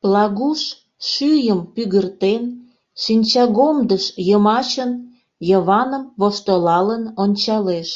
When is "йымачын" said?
4.28-4.90